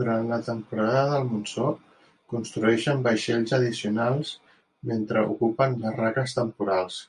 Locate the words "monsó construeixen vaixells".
1.30-3.56